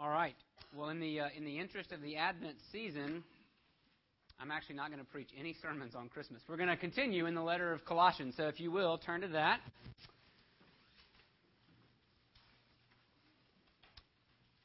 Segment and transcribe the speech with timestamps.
[0.00, 0.36] All right.
[0.76, 3.24] Well, in the uh, in the interest of the Advent season,
[4.38, 6.40] I'm actually not going to preach any sermons on Christmas.
[6.48, 8.34] We're going to continue in the letter of Colossians.
[8.36, 9.58] So, if you will, turn to that.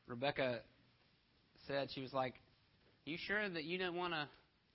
[0.07, 0.59] Rebecca
[1.67, 2.35] said she was like,
[3.05, 4.27] "You sure that you didn't want to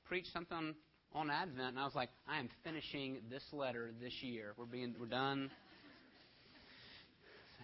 [0.09, 0.75] preach something
[1.13, 4.55] on Advent?" And I was like, "I am finishing this letter this year.
[4.57, 5.53] We're being we're done."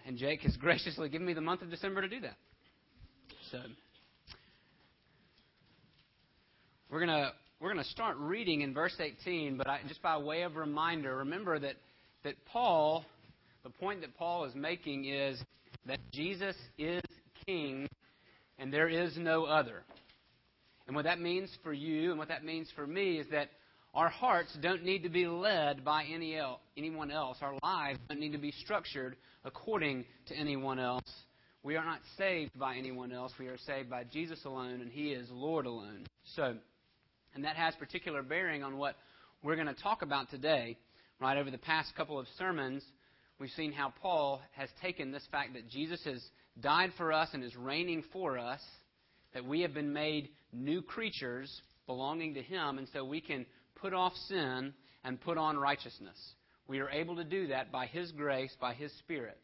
[0.05, 2.37] And Jake has graciously given me the month of December to do that.
[3.55, 3.69] So
[6.89, 10.57] we're gonna we're gonna start reading in verse 18, but I, just by way of
[10.57, 11.75] reminder, remember that
[12.23, 13.05] that Paul,
[13.63, 15.41] the point that Paul is making is
[15.85, 17.01] that Jesus is
[17.45, 17.87] King,
[18.59, 19.83] and there is no other.
[20.87, 23.51] And what that means for you, and what that means for me, is that
[23.93, 27.37] our hearts don't need to be led by any el- anyone else.
[27.41, 29.15] Our lives don't need to be structured
[29.45, 31.09] according to anyone else.
[31.65, 33.31] We are not saved by anyone else.
[33.39, 36.05] We are saved by Jesus alone, and He is Lord alone.
[36.35, 36.53] So,
[37.33, 38.95] and that has particular bearing on what
[39.41, 40.77] we're going to talk about today.
[41.19, 42.83] Right over the past couple of sermons,
[43.39, 46.23] we've seen how Paul has taken this fact that Jesus has
[46.61, 48.61] died for us and is reigning for us,
[49.33, 51.49] that we have been made new creatures
[51.87, 53.43] belonging to Him, and so we can
[53.73, 54.71] put off sin
[55.03, 56.17] and put on righteousness.
[56.67, 59.39] We are able to do that by His grace, by His Spirit.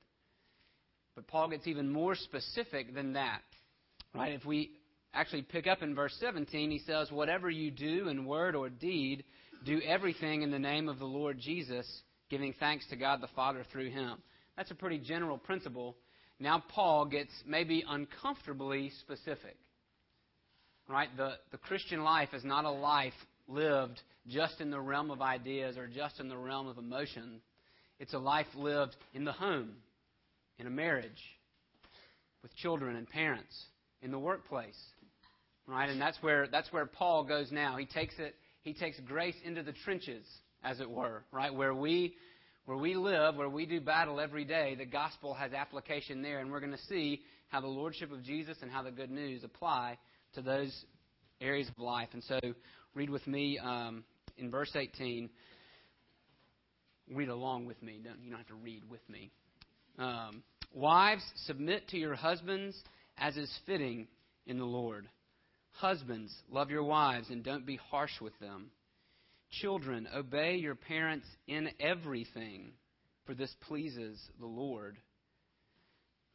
[1.21, 3.41] But Paul gets even more specific than that.
[4.15, 4.33] Right?
[4.33, 4.71] If we
[5.13, 9.23] actually pick up in verse 17, he says, Whatever you do in word or deed,
[9.63, 11.85] do everything in the name of the Lord Jesus,
[12.31, 14.17] giving thanks to God the Father through him.
[14.57, 15.95] That's a pretty general principle.
[16.39, 19.57] Now, Paul gets maybe uncomfortably specific.
[20.87, 21.15] Right?
[21.15, 23.13] The, the Christian life is not a life
[23.47, 27.41] lived just in the realm of ideas or just in the realm of emotion.
[27.99, 29.73] It's a life lived in the home,
[30.61, 31.21] in a marriage,
[32.43, 33.65] with children and parents,
[34.01, 34.79] in the workplace.
[35.67, 35.89] Right?
[35.89, 37.77] And that's where that's where Paul goes now.
[37.77, 40.25] He takes it he takes grace into the trenches,
[40.63, 41.53] as it were, right?
[41.53, 42.15] Where we
[42.65, 46.51] where we live, where we do battle every day, the gospel has application there, and
[46.51, 49.97] we're going to see how the lordship of Jesus and how the good news apply
[50.35, 50.85] to those
[51.41, 52.09] areas of life.
[52.13, 52.39] And so,
[52.93, 54.03] read with me um,
[54.37, 55.29] in verse 18.
[57.13, 57.99] Read along with me.
[58.03, 59.31] Don't, you don't have to read with me.
[59.97, 62.77] Um, Wives, submit to your husbands
[63.17, 64.07] as is fitting
[64.45, 65.07] in the Lord.
[65.73, 68.71] Husbands, love your wives and don't be harsh with them.
[69.51, 72.71] Children, obey your parents in everything,
[73.25, 74.97] for this pleases the Lord.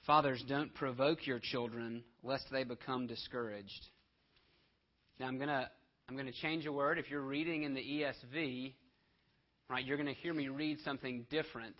[0.06, 3.88] Fathers, don't provoke your children, lest they become discouraged.
[5.18, 5.68] Now, I'm going to
[6.08, 6.98] I'm going to change a word.
[6.98, 8.74] If you're reading in the ESV,
[9.68, 11.74] right, you're going to hear me read something different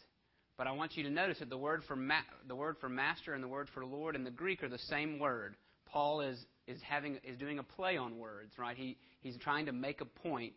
[0.57, 3.35] but I want you to notice that the word for ma- the word for master
[3.35, 5.57] and the word for Lord in the Greek are the same word.
[5.87, 8.77] Paul is is having is doing a play on words, right?
[8.77, 10.53] He he's trying to make a point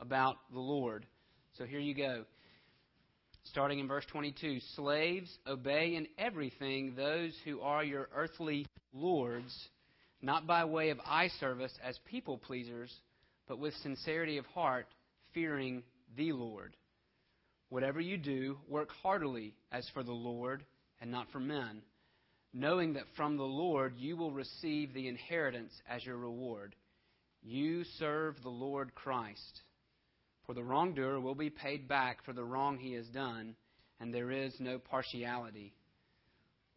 [0.00, 1.06] about the Lord.
[1.56, 2.24] So here you go.
[3.44, 9.54] Starting in verse 22, slaves obey in everything those who are your earthly lords,
[10.22, 12.90] not by way of eye service as people pleasers,
[13.46, 14.86] but with sincerity of heart,
[15.34, 15.82] fearing
[16.16, 16.74] the Lord.
[17.74, 20.64] Whatever you do, work heartily as for the Lord
[21.00, 21.82] and not for men,
[22.52, 26.76] knowing that from the Lord you will receive the inheritance as your reward.
[27.42, 29.62] You serve the Lord Christ.
[30.46, 33.56] For the wrongdoer will be paid back for the wrong he has done,
[33.98, 35.74] and there is no partiality.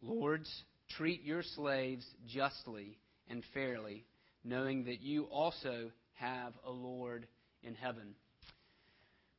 [0.02, 0.50] Lords,
[0.96, 2.98] treat your slaves justly
[3.28, 4.04] and fairly,
[4.42, 7.28] knowing that you also have a Lord
[7.62, 8.16] in heaven.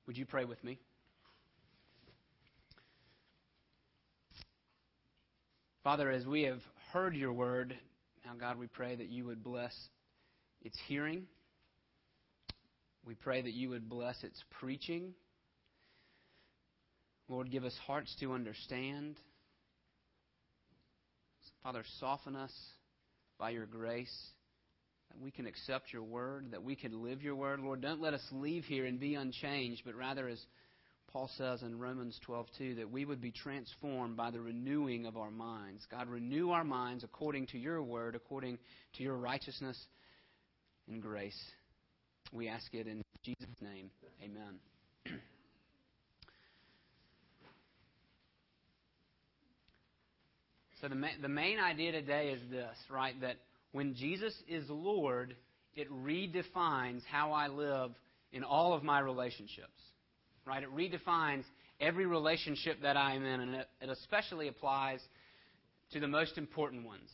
[0.08, 0.80] Would you pray with me?
[5.90, 6.60] Father, as we have
[6.94, 7.76] heard your word,
[8.24, 9.74] now, God, we pray that you would bless
[10.62, 11.24] its hearing.
[13.04, 15.16] We pray that you would bless its preaching.
[17.28, 19.16] Lord, give us hearts to understand.
[21.64, 22.54] Father, soften us
[23.40, 24.16] by your grace
[25.10, 27.62] that we can accept your word, that we can live your word.
[27.62, 30.40] Lord, don't let us leave here and be unchanged, but rather as
[31.12, 35.32] Paul says in Romans 12:2 that we would be transformed by the renewing of our
[35.32, 35.86] minds.
[35.88, 38.60] God, renew our minds according to your word, according
[38.94, 39.88] to your righteousness
[40.88, 41.40] and grace.
[42.32, 43.90] We ask it in Jesus' name.
[44.24, 44.60] Amen.
[50.80, 53.20] so the ma- the main idea today is this, right?
[53.22, 53.38] That
[53.72, 55.36] when Jesus is Lord,
[55.74, 57.96] it redefines how I live
[58.32, 59.82] in all of my relationships
[60.50, 60.64] right?
[60.64, 61.44] It redefines
[61.80, 65.00] every relationship that I am in, and it, especially applies
[65.94, 67.10] to the most important ones,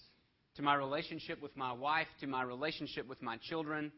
[0.55, 3.91] to my relationship with my wife, to my relationship with my children,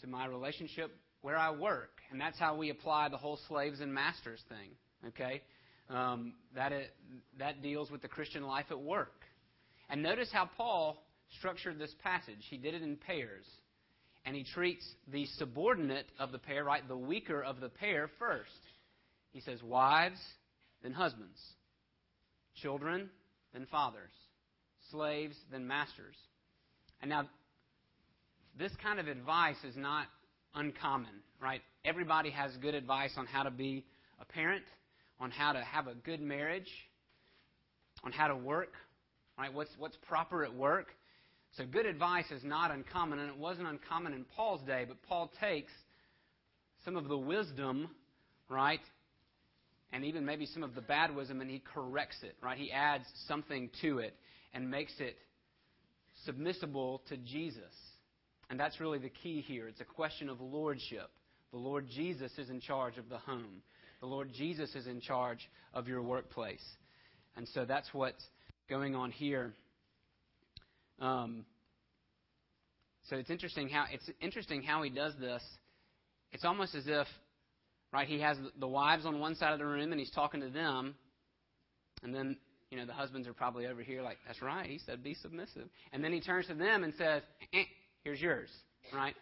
[0.00, 0.90] to my relationship
[1.22, 2.00] where I work.
[2.10, 4.70] And that's how we apply the whole slaves and masters thing.
[5.08, 5.42] Okay?
[5.88, 6.90] Um, that, it,
[7.38, 9.22] that deals with the Christian life at work.
[9.88, 11.04] And notice how Paul
[11.38, 12.44] structured this passage.
[12.48, 13.44] He did it in pairs.
[14.30, 18.48] And he treats the subordinate of the pair, right, the weaker of the pair, first.
[19.32, 20.20] He says, wives,
[20.84, 21.36] then husbands,
[22.62, 23.10] children,
[23.52, 24.12] then fathers,
[24.92, 26.14] slaves, then masters.
[27.02, 27.28] And now,
[28.56, 30.06] this kind of advice is not
[30.54, 31.62] uncommon, right?
[31.84, 33.84] Everybody has good advice on how to be
[34.20, 34.62] a parent,
[35.18, 36.70] on how to have a good marriage,
[38.04, 38.74] on how to work,
[39.36, 39.52] right?
[39.52, 40.94] What's, what's proper at work.
[41.56, 45.30] So good advice is not uncommon, and it wasn't uncommon in Paul's day, but Paul
[45.40, 45.72] takes
[46.84, 47.90] some of the wisdom,
[48.48, 48.80] right,
[49.92, 52.56] and even maybe some of the bad wisdom, and he corrects it, right?
[52.56, 54.14] He adds something to it
[54.54, 55.16] and makes it
[56.28, 57.74] submissible to Jesus.
[58.48, 59.68] And that's really the key here.
[59.68, 61.10] It's a question of lordship.
[61.52, 63.62] The Lord Jesus is in charge of the home.
[64.00, 66.64] The Lord Jesus is in charge of your workplace.
[67.36, 68.24] And so that's what's
[68.68, 69.54] going on here.
[71.00, 71.44] Um,
[73.08, 75.42] so it's interesting how it's interesting how he does this.
[76.32, 77.06] It's almost as if,
[77.92, 78.06] right?
[78.06, 80.94] He has the wives on one side of the room and he's talking to them,
[82.02, 82.36] and then
[82.70, 85.68] you know the husbands are probably over here like, "That's right." He said, "Be submissive,"
[85.92, 87.64] and then he turns to them and says, eh,
[88.04, 88.50] "Here's yours,"
[88.92, 89.16] right?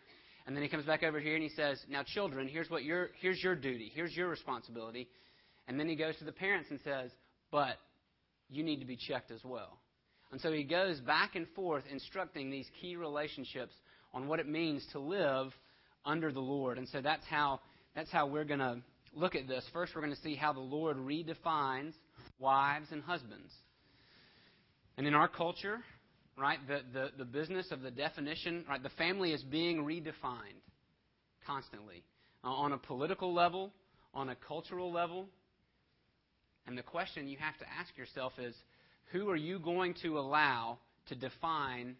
[0.46, 3.10] And then he comes back over here and he says, "Now, children, here's what your
[3.20, 3.90] here's your duty.
[3.94, 5.08] Here's your responsibility."
[5.68, 7.10] And then he goes to the parents and says,
[7.50, 7.78] "But
[8.50, 9.78] you need to be checked as well."
[10.30, 13.74] And so he goes back and forth instructing these key relationships
[14.12, 15.52] on what it means to live
[16.04, 16.78] under the Lord.
[16.78, 17.60] And so that's how,
[17.94, 18.78] that's how we're going to
[19.14, 19.64] look at this.
[19.72, 21.92] First, we're going to see how the Lord redefines
[22.38, 23.52] wives and husbands.
[24.96, 25.78] And in our culture,
[26.36, 30.60] right, the, the, the business of the definition, right, the family is being redefined
[31.46, 32.02] constantly
[32.44, 33.72] uh, on a political level,
[34.14, 35.26] on a cultural level.
[36.66, 38.54] And the question you have to ask yourself is
[39.12, 40.78] who are you going to allow
[41.08, 41.96] to define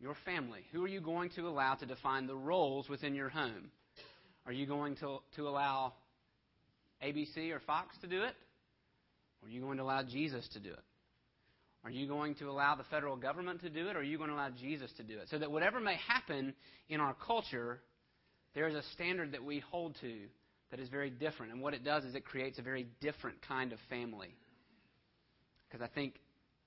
[0.00, 0.60] your family?
[0.72, 3.70] Who are you going to allow to define the roles within your home?
[4.46, 5.94] Are you going to, to allow
[7.02, 8.34] ABC or Fox to do it?
[9.42, 10.82] Or are you going to allow Jesus to do it?
[11.84, 14.30] Are you going to allow the federal government to do it, or are you going
[14.30, 15.28] to allow Jesus to do it?
[15.30, 16.54] So that whatever may happen
[16.88, 17.80] in our culture,
[18.54, 20.14] there is a standard that we hold to
[20.70, 21.52] that is very different.
[21.52, 24.34] And what it does is it creates a very different kind of family.
[25.68, 26.14] Because I think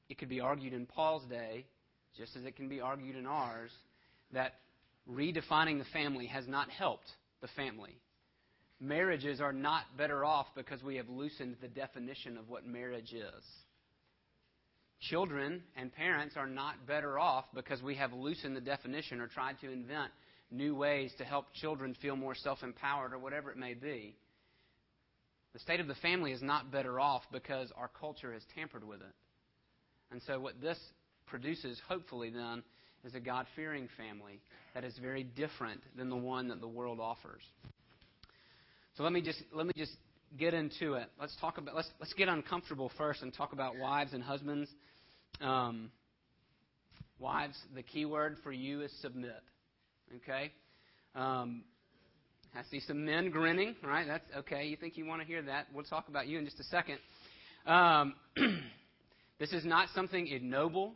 [0.09, 1.65] it could be argued in Paul's day,
[2.17, 3.71] just as it can be argued in ours,
[4.33, 4.55] that
[5.09, 7.09] redefining the family has not helped
[7.41, 7.95] the family.
[8.79, 13.45] Marriages are not better off because we have loosened the definition of what marriage is.
[15.09, 19.59] Children and parents are not better off because we have loosened the definition or tried
[19.61, 20.11] to invent
[20.51, 24.15] new ways to help children feel more self empowered or whatever it may be.
[25.53, 29.01] The state of the family is not better off because our culture has tampered with
[29.01, 29.13] it.
[30.11, 30.77] And so, what this
[31.25, 32.63] produces, hopefully, then,
[33.03, 34.39] is a God fearing family
[34.73, 37.41] that is very different than the one that the world offers.
[38.97, 39.95] So let me just let me just
[40.37, 41.09] get into it.
[41.19, 44.69] Let's talk about let's let's get uncomfortable first and talk about wives and husbands.
[45.39, 45.91] Um,
[47.19, 49.41] wives, the key word for you is submit.
[50.17, 50.51] Okay.
[51.15, 51.63] Um,
[52.53, 54.05] I see some men grinning, right?
[54.05, 54.65] That's okay.
[54.65, 55.67] You think you want to hear that?
[55.73, 56.97] We'll talk about you in just a second.
[57.65, 58.13] Um,
[59.39, 60.93] this is not something ignoble.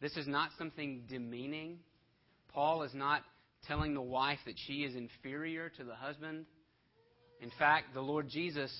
[0.00, 1.78] This is not something demeaning.
[2.48, 3.22] Paul is not
[3.66, 6.46] telling the wife that she is inferior to the husband.
[7.40, 8.72] In fact, the Lord Jesus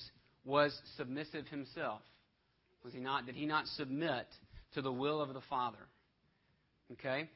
[0.45, 2.01] was submissive himself.
[2.83, 3.27] Was he not?
[3.27, 4.25] Did he not submit
[4.73, 5.87] to the will of the Father?
[6.93, 7.29] Okay?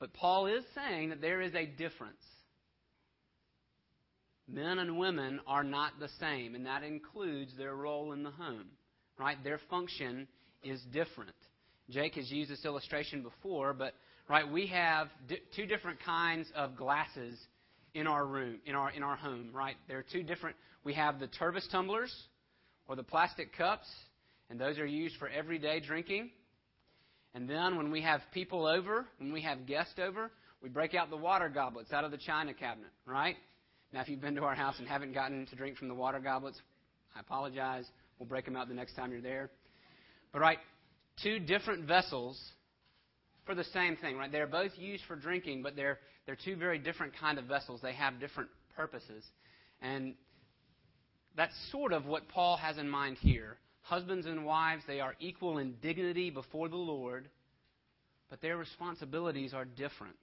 [0.00, 2.16] But Paul is saying that there is a difference
[4.48, 8.66] men and women are not the same, and that includes their role in the home.
[9.18, 9.42] Right?
[9.42, 10.28] Their function
[10.62, 11.34] is different.
[11.88, 13.94] Jake has used this illustration before, but
[14.28, 17.38] right, we have di- two different kinds of glasses
[17.94, 19.50] in our room, in our in our home.
[19.52, 19.76] Right?
[19.88, 20.56] There are two different.
[20.84, 22.14] We have the Tervis tumblers
[22.88, 23.88] or the plastic cups,
[24.50, 26.30] and those are used for everyday drinking.
[27.34, 30.30] And then when we have people over, when we have guests over,
[30.62, 33.36] we break out the water goblets out of the china cabinet, right?
[33.96, 36.20] Now, if you've been to our house and haven't gotten to drink from the water
[36.20, 36.60] goblets,
[37.16, 37.86] I apologize.
[38.18, 39.48] We'll break them out the next time you're there.
[40.34, 40.58] But, right,
[41.22, 42.38] two different vessels
[43.46, 44.30] for the same thing, right?
[44.30, 47.80] They're both used for drinking, but they're, they're two very different kind of vessels.
[47.82, 49.24] They have different purposes.
[49.80, 50.12] And
[51.34, 53.56] that's sort of what Paul has in mind here.
[53.80, 57.30] husbands and wives, they are equal in dignity before the Lord,
[58.28, 60.18] but their responsibilities are different.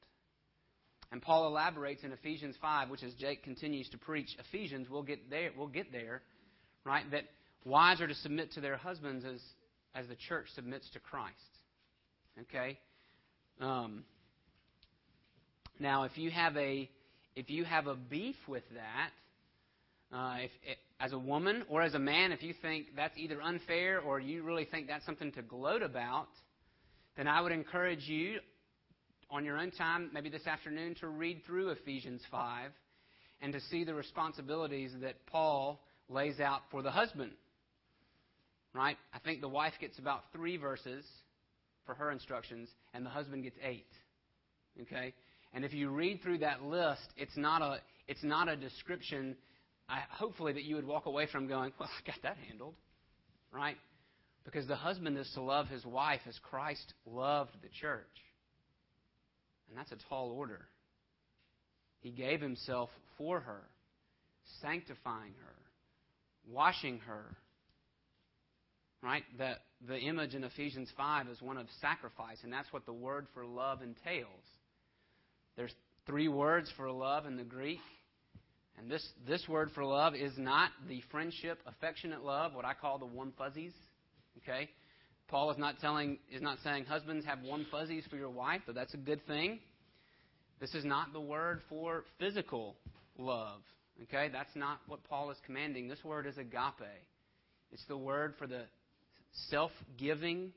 [1.13, 5.29] And Paul elaborates in Ephesians 5, which as Jake continues to preach Ephesians, we'll get
[5.29, 6.24] there, we'll get there,
[6.86, 7.03] right?
[7.12, 7.25] That
[7.63, 9.39] wives are to submit to their husbands as,
[9.93, 11.36] as the church submits to Christ.
[12.41, 12.79] Okay?
[13.62, 14.05] Um,
[15.79, 16.89] now, if you have a
[17.36, 21.93] if you have a beef with that, uh, if, if, as a woman or as
[21.93, 25.43] a man, if you think that's either unfair or you really think that's something to
[25.43, 26.29] gloat about,
[27.17, 28.39] then I would encourage you
[29.34, 32.70] on your own time, maybe this afternoon, to read through Ephesians 5
[33.42, 37.32] and to see the responsibilities that Paul lays out for the husband.
[38.75, 38.96] Right?
[39.12, 41.04] I think the wife gets about three verses
[41.86, 43.90] for her instructions, and the husband gets eight.
[44.84, 45.13] Okay?
[45.54, 49.36] And if you read through that list, it's not a, it's not a description,
[49.90, 52.75] I, hopefully, that you would walk away from going, well, I got that handled.
[53.52, 53.78] Right?
[54.46, 58.06] Because the husband is to love his wife as Christ loved the church.
[59.70, 60.67] And that's a tall order.
[62.00, 63.62] He gave himself for her,
[64.62, 65.55] sanctifying her,
[66.51, 67.24] washing her.
[69.01, 69.24] Right?
[69.38, 69.53] The,
[69.88, 73.46] the image in Ephesians 5 is one of sacrifice, and that's what the word for
[73.46, 74.29] love entails.
[75.55, 75.74] There's
[76.05, 77.79] three words for love in the Greek.
[78.77, 82.98] And this, this word for love is not the friendship, affectionate love, what I call
[82.98, 83.74] the warm fuzzies.
[84.39, 84.70] Okay?
[85.27, 88.75] Paul is not telling is not saying husbands have warm fuzzies for your wife, but
[88.75, 89.60] that's a good thing.
[90.60, 92.75] This is not the word for physical
[93.18, 93.62] love.
[94.03, 94.30] Okay?
[94.32, 95.88] That's not what Paul is commanding.
[95.88, 96.88] This word is agape.
[97.72, 98.63] It's the word for the
[99.50, 100.51] self-giving,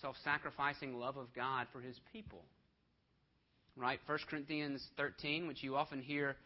[0.00, 2.42] self-sacrificing love of God for his people
[3.76, 4.00] right?
[4.06, 6.36] 1 Corinthians 13, which you often hear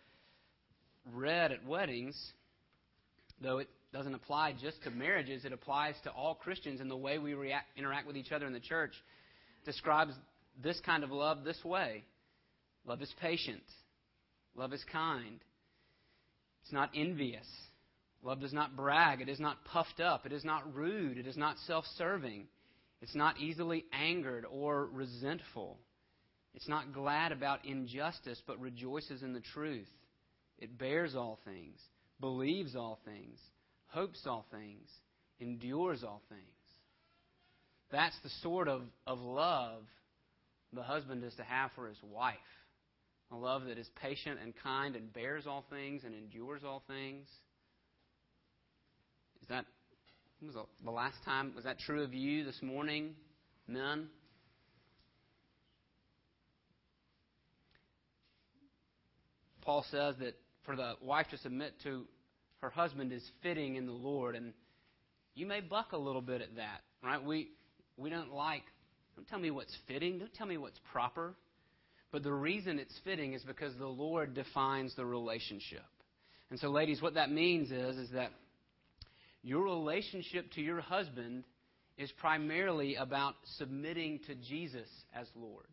[1.13, 2.17] read at weddings,
[3.41, 7.19] though it doesn't apply just to marriages, it applies to all Christians in the way
[7.19, 8.93] we react, interact with each other in the church,
[9.65, 10.13] describes
[10.63, 12.05] this kind of love this way
[12.87, 13.63] love is patient,
[14.55, 15.41] love is kind,
[16.63, 17.47] it's not envious.
[18.23, 19.21] Love does not brag.
[19.21, 20.27] It is not puffed up.
[20.27, 21.19] It is not rude.
[21.19, 22.47] It is not self serving.
[23.01, 25.79] It's not easily angered or resentful.
[26.55, 29.89] It's not glad about injustice, but rejoices in the truth.
[30.59, 31.81] It bears all things,
[32.21, 33.39] believes all things,
[33.91, 34.89] hopes all things,
[35.41, 36.43] endures all things.
[37.91, 39.83] That's the sort of, of love
[40.73, 42.37] the husband is to have for his wife.
[43.33, 47.27] A love that is patient and kind and bears all things and endures all things.
[49.43, 49.65] Is that
[50.45, 53.15] was the last time was that true of you this morning,
[53.69, 54.09] men?
[59.63, 62.05] Paul says that for the wife to submit to
[62.61, 64.53] her husband is fitting in the Lord, and
[65.35, 67.23] you may buck a little bit at that, right?
[67.23, 67.49] We
[67.97, 68.63] we don't like.
[69.17, 70.19] Don't tell me what's fitting.
[70.19, 71.35] Don't tell me what's proper.
[72.13, 75.85] But the reason it's fitting is because the Lord defines the relationship.
[76.51, 78.31] And so, ladies, what that means is is that
[79.43, 81.45] your relationship to your husband
[81.97, 85.67] is primarily about submitting to Jesus as Lord.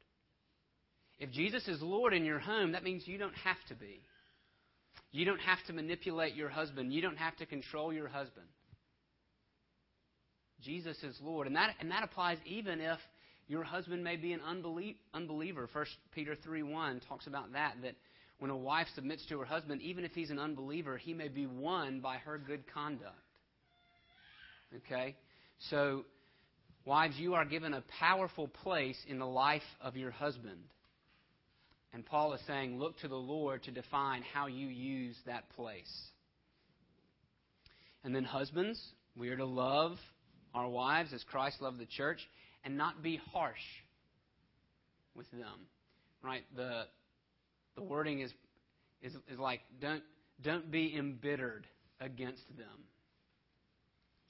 [1.19, 4.01] If Jesus is Lord in your home, that means you don't have to be.
[5.11, 6.93] You don't have to manipulate your husband.
[6.93, 8.47] You don't have to control your husband.
[10.61, 11.47] Jesus is Lord.
[11.47, 12.99] And that, and that applies even if
[13.47, 14.41] your husband may be an
[15.13, 15.69] unbeliever.
[15.71, 17.95] 1 Peter 3 1 talks about that, that
[18.39, 21.47] when a wife submits to her husband, even if he's an unbeliever, he may be
[21.47, 23.15] won by her good conduct.
[24.75, 25.15] Okay?
[25.69, 26.03] So,
[26.85, 30.59] wives, you are given a powerful place in the life of your husband.
[31.97, 35.91] And Paul is saying, look to the Lord to define how you use that place.
[38.03, 38.79] And then, husbands,
[39.15, 39.97] we are to love
[40.53, 42.19] our wives as Christ loved the church
[42.63, 43.63] and not be harsh
[45.15, 45.65] with them.
[46.21, 46.43] Right?
[46.55, 46.83] The,
[47.75, 48.31] the wording is,
[49.01, 50.03] is, is like, don't,
[50.43, 51.65] don't be embittered
[51.99, 52.85] against them.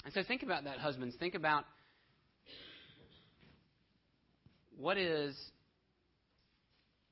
[0.06, 1.18] And so think about that, husbands.
[1.20, 1.66] Think about
[4.78, 5.36] what is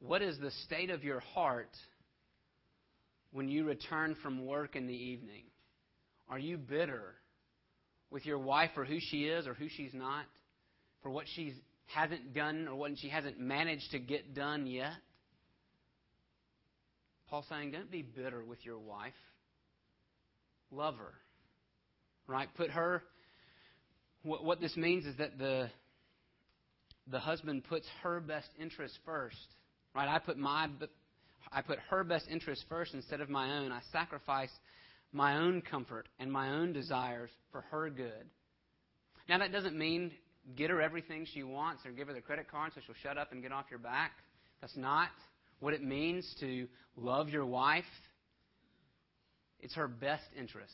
[0.08, 1.76] what is the state of your heart
[3.32, 5.44] when you return from work in the evening?
[6.30, 7.16] Are you bitter
[8.12, 10.26] with your wife for who she is or who she's not?
[11.02, 11.54] For what she
[11.88, 14.94] hasn't done or what she hasn't managed to get done yet?
[17.30, 19.14] Paul's saying, don't be bitter with your wife.
[20.72, 21.14] Love her.
[22.28, 22.48] Right?
[22.56, 23.04] Put her.
[24.24, 25.70] What, what this means is that the,
[27.08, 29.36] the husband puts her best interest first
[29.96, 30.10] Right?
[30.10, 30.68] I put my
[31.52, 33.72] I put her best interest first instead of my own.
[33.72, 34.52] I sacrifice
[35.14, 38.30] my own comfort and my own desires for her good.
[39.30, 40.12] Now, that doesn't mean
[40.56, 43.32] get her everything she wants or give her the credit card so she'll shut up
[43.32, 44.12] and get off your back.
[44.62, 45.10] That's not
[45.60, 47.86] what it means to love your wife.
[49.60, 50.74] It's her best interest,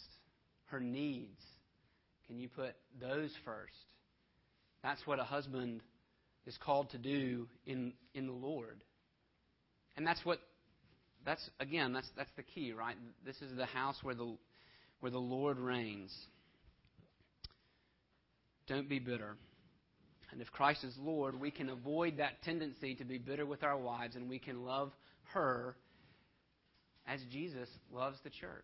[0.66, 1.40] her needs.
[2.28, 3.74] Can you put those first?
[4.84, 5.82] That's what a husband
[6.46, 8.84] is called to do in, in the Lord.
[9.98, 10.40] And that's what
[11.26, 12.96] that's again that's that's the key, right?
[13.26, 14.36] This is the house where the
[15.00, 16.14] where the Lord reigns.
[18.68, 19.36] Don't be bitter.
[20.32, 23.78] And if Christ is Lord, we can avoid that tendency to be bitter with our
[23.78, 24.92] wives and we can love
[25.34, 25.76] her
[27.06, 28.64] as Jesus loves the church.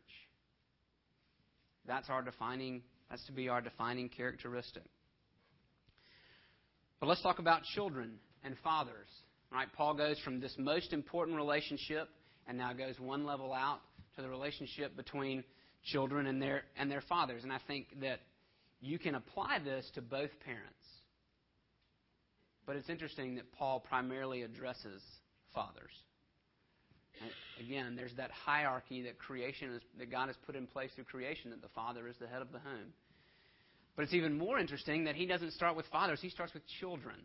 [1.85, 4.83] That's our defining that's to be our defining characteristic.
[6.99, 9.07] But let's talk about children and fathers.
[9.51, 9.67] Right?
[9.75, 12.09] Paul goes from this most important relationship
[12.47, 13.79] and now goes one level out
[14.15, 15.43] to the relationship between
[15.83, 17.43] children and their and their fathers.
[17.43, 18.19] And I think that
[18.81, 20.73] you can apply this to both parents.
[22.65, 25.01] But it's interesting that Paul primarily addresses
[25.53, 25.93] fathers.
[27.21, 27.31] And
[27.65, 31.51] again, there's that hierarchy that creation is, that God has put in place through creation
[31.51, 32.93] that the father is the head of the home.
[33.95, 37.15] But it's even more interesting that he doesn't start with fathers, he starts with children.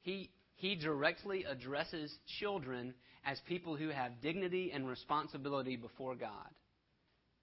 [0.00, 0.30] He,
[0.62, 2.94] he directly addresses children
[3.26, 6.48] as people who have dignity and responsibility before God.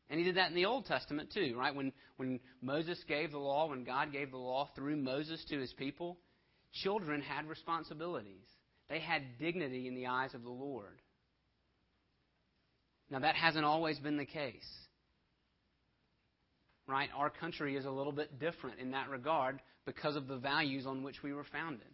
[0.09, 1.75] And he did that in the Old Testament too, right?
[1.75, 5.73] When, when Moses gave the law, when God gave the law through Moses to his
[5.73, 6.17] people,
[6.81, 8.45] children had responsibilities.
[8.88, 11.01] They had dignity in the eyes of the Lord.
[13.11, 14.63] Now, that hasn't always been the case
[16.88, 17.09] right?
[17.15, 21.03] Our country is a little bit different in that regard because of the values on
[21.03, 21.88] which we were founded.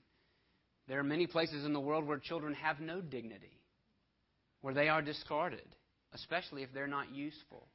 [0.88, 3.60] There are many places in the world where children have no dignity,
[4.62, 5.66] where they are discarded,
[6.14, 7.68] especially if they're not useful.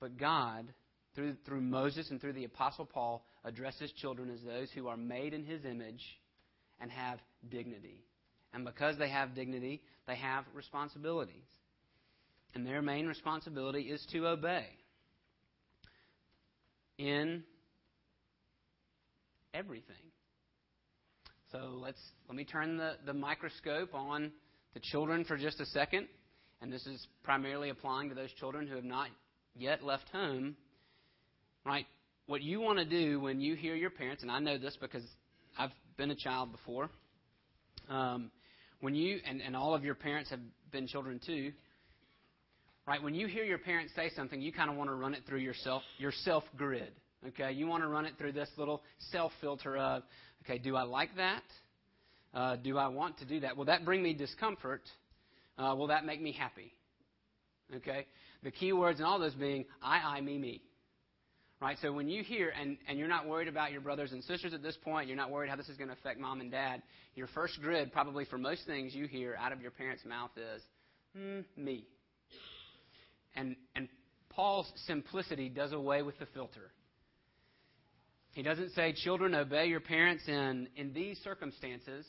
[0.00, 0.66] But God,
[1.14, 5.34] through, through Moses and through the Apostle Paul, addresses children as those who are made
[5.34, 6.02] in his image
[6.80, 8.04] and have dignity.
[8.52, 11.44] And because they have dignity, they have responsibilities.
[12.54, 14.66] And their main responsibility is to obey
[16.98, 17.44] in
[19.54, 19.96] everything.
[21.52, 24.30] So let's let me turn the, the microscope on
[24.74, 26.06] the children for just a second.
[26.62, 29.08] And this is primarily applying to those children who have not
[29.56, 30.56] yet left home.
[31.64, 31.86] Right?
[32.26, 35.02] What you want to do when you hear your parents, and I know this because
[35.58, 36.90] I've been a child before.
[37.88, 38.30] Um,
[38.80, 41.52] when you and, and all of your parents have been children too,
[42.90, 43.00] Right?
[43.00, 45.38] When you hear your parents say something, you kind of want to run it through
[45.38, 46.90] yourself, your self grid.
[47.28, 47.52] Okay?
[47.52, 48.82] You want to run it through this little
[49.12, 50.02] self filter of,
[50.44, 51.42] okay, do I like that?
[52.32, 53.56] Uh, do I want to do that?
[53.56, 54.82] Will that bring me discomfort?
[55.58, 56.72] Uh, will that make me happy?
[57.74, 58.06] Okay?
[58.42, 60.62] The key words in all those being I, I, me, me.
[61.60, 61.76] Right?
[61.82, 64.62] So when you hear, and, and you're not worried about your brothers and sisters at
[64.62, 66.82] this point, you're not worried how this is going to affect mom and dad,
[67.14, 70.62] your first grid, probably for most things you hear out of your parents' mouth is,
[71.18, 71.84] mm, me.
[73.36, 73.88] And, and
[74.30, 76.72] Paul's simplicity does away with the filter.
[78.32, 82.06] He doesn't say, Children, obey your parents in, in these circumstances,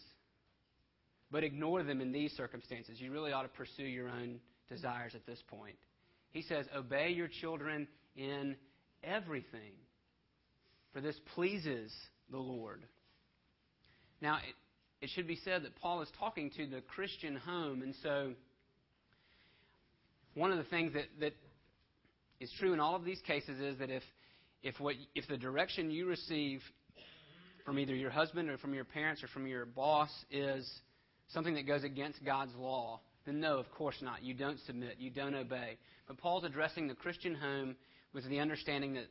[1.32, 3.00] but ignore them in these circumstances.
[3.00, 5.78] You really ought to pursue your own desires at this point.
[6.32, 8.56] He says, Obey your children in
[9.04, 9.74] everything,
[10.94, 11.92] for this pleases
[12.30, 12.84] the Lord.
[14.22, 17.96] Now, it, it should be said that Paul is talking to the Christian home, and
[18.04, 18.34] so
[20.36, 21.34] one of the things that, that
[22.40, 24.04] is true in all of these cases is that if,
[24.64, 26.62] if, what, if the direction you receive
[27.66, 30.70] from either your husband or from your parents or from your boss is
[31.30, 34.24] something that goes against God's law, then no, of course not.
[34.24, 35.78] You don't submit, you don't obey.
[36.08, 37.76] But Paul's addressing the Christian home
[38.14, 39.08] with the understanding that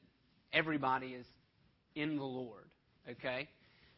[0.53, 1.27] everybody is
[1.95, 2.71] in the Lord.
[3.09, 3.49] Okay?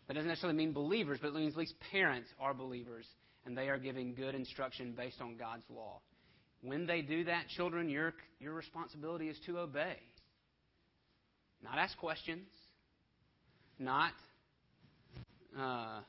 [0.07, 3.07] That doesn't necessarily mean believers, but it means at least parents are believers
[3.45, 6.01] and they are giving good instruction based on God's law.
[6.62, 9.97] When they do that, children, your, your responsibility is to obey.
[11.62, 12.48] Not ask questions,
[13.79, 14.12] not
[15.59, 16.01] uh,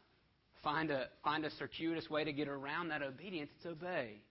[0.64, 3.52] find, a, find a circuitous way to get around that obedience.
[3.58, 4.22] It's obey,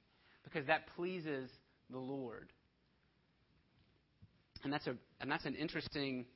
[0.45, 1.49] because that pleases
[1.91, 2.53] the Lord.
[4.65, 6.27] And that's, a, and that's an interesting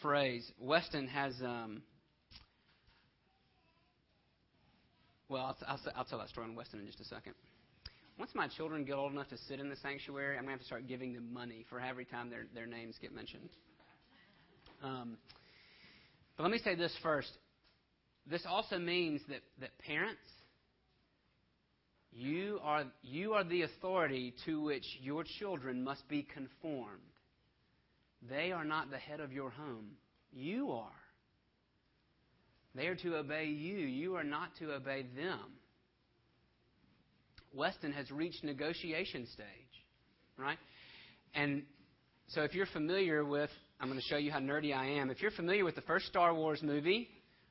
[0.00, 0.50] phrase.
[0.58, 1.34] Weston has.
[1.42, 1.82] Um,
[5.28, 7.34] well, I'll, I'll, I'll tell that story on Weston in just a second
[8.18, 10.60] once my children get old enough to sit in the sanctuary, I'm going to have
[10.60, 13.50] to start giving them money for every time their, their names get mentioned.
[14.84, 15.16] Um,
[16.36, 17.30] but let me say this first.
[18.30, 20.20] This also means that, that parents,
[22.12, 27.00] You are, you are the authority to which your children must be conformed.
[28.28, 29.96] They are not the head of your home.
[30.32, 31.00] You are.
[32.74, 33.78] They are to obey you.
[33.78, 35.40] You are not to obey them.
[37.52, 39.74] Weston has reached negotiation stage,
[40.36, 40.58] right?
[41.34, 41.62] And
[42.28, 45.10] so if you're familiar with, I'm going to show you how nerdy I am.
[45.10, 47.08] If you're familiar with the first Star Wars movie,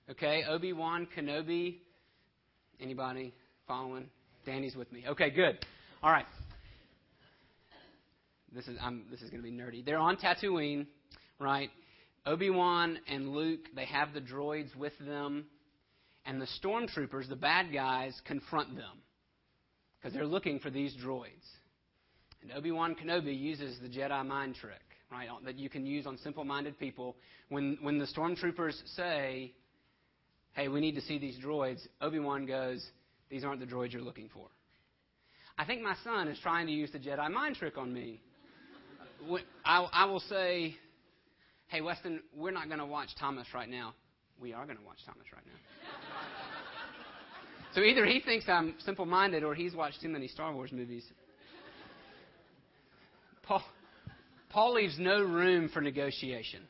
[0.10, 1.78] okay, Obi Wan Kenobi,
[2.82, 3.34] anybody
[3.68, 4.10] following?
[4.46, 5.04] Danny's with me.
[5.08, 5.58] Okay, good.
[6.02, 6.26] All right.
[8.54, 9.84] This is I'm, this is going to be nerdy.
[9.84, 10.86] They're on Tatooine,
[11.40, 11.70] right?
[12.26, 15.46] Obi Wan and Luke, they have the droids with them,
[16.26, 19.02] and the stormtroopers, the bad guys, confront them
[19.98, 21.28] because they're looking for these droids.
[22.42, 24.82] And Obi Wan Kenobi uses the Jedi mind trick,
[25.14, 27.16] right, that you can use on simple minded people.
[27.50, 29.54] When, when the stormtroopers say,
[30.54, 32.84] hey, we need to see these droids, Obi Wan goes,
[33.30, 34.48] these aren't the droids you're looking for.
[35.58, 38.20] I think my son is trying to use the Jedi mind trick on me.
[39.64, 40.76] I, I will say,
[41.68, 43.94] hey, Weston, we're not going to watch Thomas right now.
[44.40, 45.54] We are going to watch Thomas right now.
[47.76, 51.06] so either he thinks I'm simple minded or he's watched too many Star Wars movies.
[53.44, 53.62] Paul,
[54.54, 56.62] Paul leaves no room for negotiation.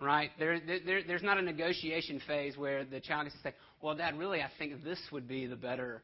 [0.00, 0.30] Right?
[0.38, 4.18] There, there, there's not a negotiation phase where the child gets to say, Well, Dad,
[4.18, 6.02] really, I think this would be the better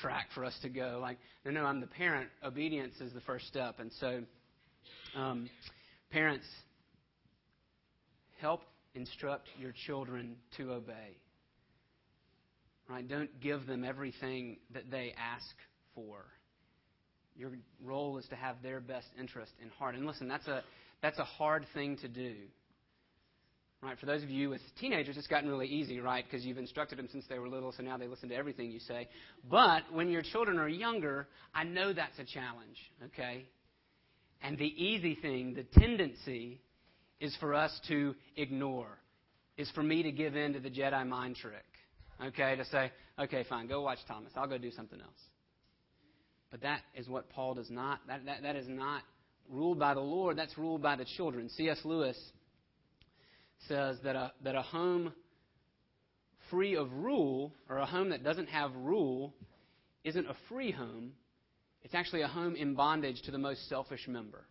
[0.00, 0.98] track for us to go.
[1.02, 2.30] Like, no, no, I'm the parent.
[2.42, 3.78] Obedience is the first step.
[3.78, 4.22] And so,
[5.16, 5.50] um,
[6.10, 6.46] parents,
[8.40, 8.62] help
[8.94, 11.18] instruct your children to obey.
[12.88, 13.06] Right?
[13.06, 15.54] Don't give them everything that they ask
[15.94, 16.24] for.
[17.36, 17.50] Your
[17.82, 19.94] role is to have their best interest in heart.
[19.94, 20.62] And listen, that's a
[21.02, 22.34] that's a hard thing to do.
[23.82, 23.98] Right?
[23.98, 26.24] For those of you with teenagers, it's gotten really easy, right?
[26.24, 28.80] Because you've instructed them since they were little, so now they listen to everything you
[28.80, 29.08] say.
[29.50, 33.44] But when your children are younger, I know that's a challenge, okay?
[34.40, 36.62] And the easy thing, the tendency,
[37.20, 38.98] is for us to ignore,
[39.58, 41.64] is for me to give in to the Jedi mind trick,
[42.24, 42.56] okay?
[42.56, 44.32] To say, okay, fine, go watch Thomas.
[44.34, 45.10] I'll go do something else.
[46.54, 49.02] But that is what Paul does not, that, that, that is not
[49.50, 51.48] ruled by the Lord, that's ruled by the children.
[51.48, 51.80] C.S.
[51.82, 52.16] Lewis
[53.66, 55.12] says that a, that a home
[56.50, 59.34] free of rule, or a home that doesn't have rule,
[60.04, 61.14] isn't a free home.
[61.82, 64.46] It's actually a home in bondage to the most selfish member.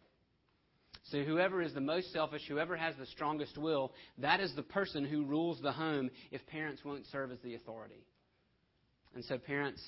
[1.06, 5.06] So, whoever is the most selfish, whoever has the strongest will, that is the person
[5.06, 8.04] who rules the home if parents won't serve as the authority.
[9.16, 9.82] And so, parents,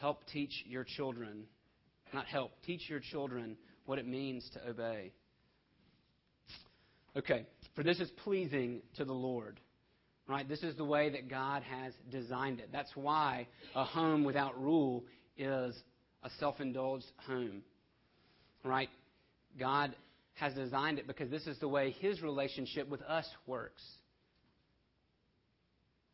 [0.00, 1.44] help teach your children,
[2.12, 3.56] not help, teach your children
[3.86, 5.12] what it means to obey.
[7.16, 9.60] Okay, for this is pleasing to the Lord.
[10.28, 10.46] Right?
[10.46, 12.68] This is the way that God has designed it.
[12.70, 15.04] That's why a home without rule
[15.38, 15.74] is
[16.22, 17.62] a self indulged home.
[18.62, 18.90] Right?
[19.58, 19.96] God
[20.34, 23.82] has designed it because this is the way His relationship with us works.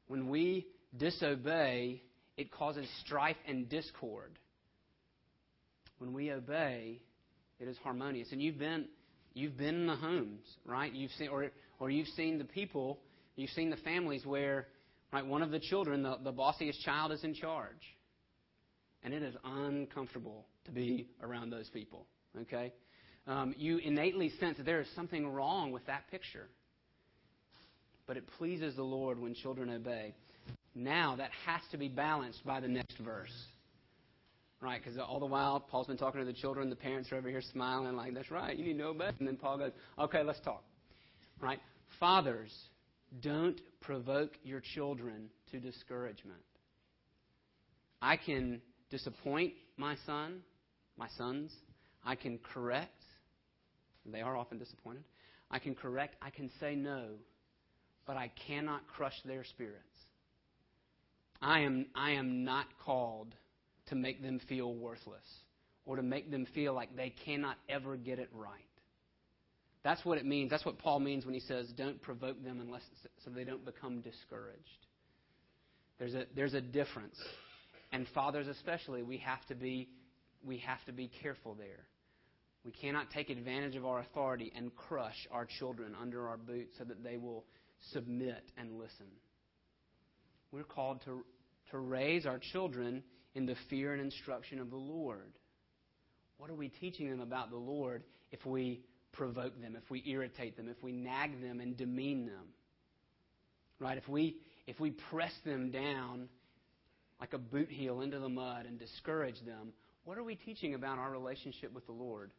[0.06, 0.66] When we
[0.96, 2.02] disobey,
[2.36, 4.38] it causes strife and discord.
[5.98, 7.00] When we obey,
[7.60, 8.32] it is harmonious.
[8.32, 8.86] And you've been
[9.34, 10.92] You've been in the homes, right?
[10.94, 13.00] You've seen, or, or you've seen the people,
[13.34, 14.68] you've seen the families where,
[15.12, 17.82] right, one of the children, the, the bossiest child, is in charge.
[19.02, 22.06] And it is uncomfortable to be around those people,
[22.42, 22.72] okay?
[23.26, 26.48] Um, you innately sense that there is something wrong with that picture.
[28.06, 30.14] But it pleases the Lord when children obey.
[30.74, 33.32] Now, that has to be balanced by the next verse
[34.64, 34.82] right?
[34.82, 36.70] Because all the while, Paul's been talking to the children.
[36.70, 39.14] The parents are over here smiling, like, that's right, you need to better.
[39.18, 40.64] And then Paul goes, okay, let's talk,
[41.40, 41.60] right?
[42.00, 42.50] Fathers,
[43.20, 46.40] don't provoke your children to discouragement.
[48.00, 50.40] I can disappoint my son,
[50.96, 51.52] my sons.
[52.04, 53.02] I can correct.
[54.06, 55.04] They are often disappointed.
[55.50, 56.16] I can correct.
[56.20, 57.10] I can say no.
[58.06, 59.93] But I cannot crush their spirits.
[61.40, 63.34] I am, I am not called
[63.86, 65.26] to make them feel worthless
[65.86, 68.60] or to make them feel like they cannot ever get it right.
[69.82, 70.50] That's what it means.
[70.50, 72.82] That's what Paul means when he says, don't provoke them unless
[73.22, 74.86] so they don't become discouraged.
[75.98, 77.16] There's a, there's a difference.
[77.92, 79.88] And fathers especially, we have to be
[80.44, 81.86] we have to be careful there.
[82.64, 86.84] We cannot take advantage of our authority and crush our children under our boots so
[86.84, 87.44] that they will
[87.92, 89.06] submit and listen.
[90.54, 91.24] We're called to,
[91.72, 93.02] to raise our children
[93.34, 95.32] in the fear and instruction of the Lord.
[96.38, 98.80] What are we teaching them about the Lord if we
[99.12, 102.46] provoke them, if we irritate them, if we nag them and demean them?
[103.80, 103.98] Right?
[103.98, 104.36] If we
[104.68, 106.28] if we press them down
[107.18, 109.72] like a boot heel into the mud and discourage them,
[110.04, 112.30] what are we teaching about our relationship with the Lord?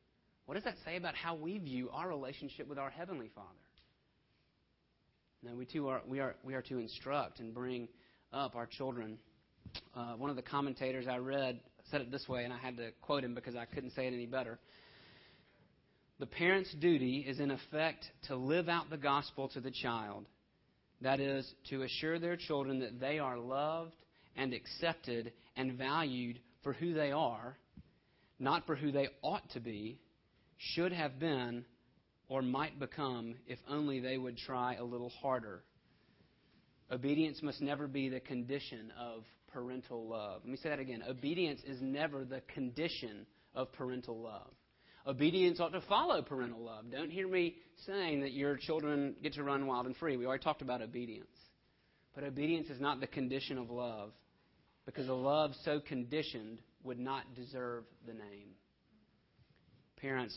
[0.46, 3.50] What does that say about how we view our relationship with our Heavenly Father?
[5.44, 7.90] No, we too are we are we are to instruct and bring
[8.34, 9.18] up our children.
[9.96, 11.60] Uh, one of the commentators I read
[11.92, 14.14] said it this way, and I had to quote him because I couldn't say it
[14.14, 14.60] any better.
[16.20, 20.26] The parent's duty is, in effect, to live out the gospel to the child.
[21.02, 23.96] That is, to assure their children that they are loved
[24.36, 27.58] and accepted and valued for who they are,
[28.40, 30.00] not for who they ought to be,
[30.58, 31.66] should have been,
[32.30, 35.64] or might become if only they would try a little harder.
[36.92, 40.42] Obedience must never be the condition of parental love.
[40.44, 41.04] Let me say that again.
[41.08, 44.52] Obedience is never the condition of parental love.
[45.08, 46.86] Obedience ought to follow parental love.
[46.92, 50.18] Don't hear me saying that your children get to run wild and free.
[50.18, 51.28] We already talked about obedience.
[52.14, 54.12] But obedience is not the condition of love,
[54.86, 58.50] because a love so conditioned would not deserve the name.
[59.98, 60.36] Parents,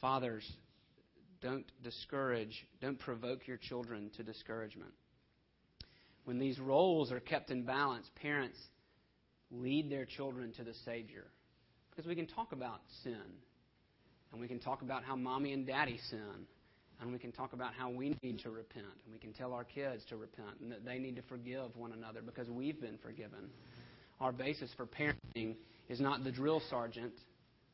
[0.00, 0.50] fathers,
[1.42, 4.92] don't discourage, don't provoke your children to discouragement.
[6.26, 8.58] When these roles are kept in balance, parents
[9.52, 11.24] lead their children to the Savior.
[11.90, 13.22] Because we can talk about sin
[14.32, 16.46] and we can talk about how mommy and daddy sin.
[17.00, 18.86] And we can talk about how we need to repent.
[19.04, 21.92] And we can tell our kids to repent and that they need to forgive one
[21.92, 23.50] another because we've been forgiven.
[24.20, 25.54] Our basis for parenting
[25.88, 27.12] is not the drill sergeant,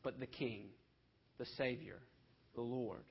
[0.03, 0.67] but the king,
[1.39, 2.01] the Savior,
[2.55, 3.05] the Lord.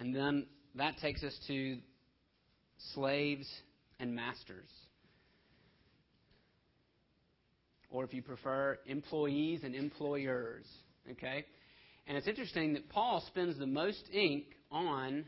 [0.00, 1.78] And then that takes us to
[2.94, 3.46] slaves
[4.00, 4.68] and masters
[7.90, 10.64] or if you prefer, employees and employers.
[11.10, 11.44] Okay?
[12.06, 15.24] And it's interesting that Paul spends the most ink on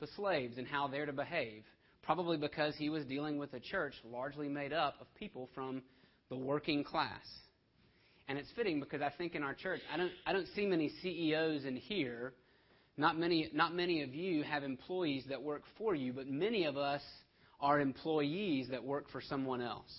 [0.00, 1.64] the slaves and how they're to behave,
[2.02, 5.82] probably because he was dealing with a church largely made up of people from
[6.28, 7.24] the working class.
[8.28, 10.90] And it's fitting because I think in our church, I don't, I don't see many
[11.02, 12.34] CEOs in here.
[12.96, 16.76] Not many, not many of you have employees that work for you, but many of
[16.76, 17.02] us
[17.60, 19.92] are employees that work for someone else.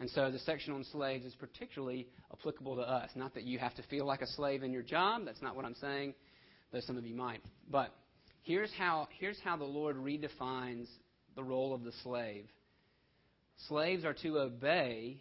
[0.00, 3.10] And so the section on slaves is particularly applicable to us.
[3.14, 5.22] Not that you have to feel like a slave in your job.
[5.24, 6.14] That's not what I'm saying,
[6.72, 7.40] though some of you might.
[7.70, 7.92] But
[8.42, 10.86] here's how, here's how the Lord redefines
[11.34, 12.46] the role of the slave
[13.66, 15.20] slaves are to obey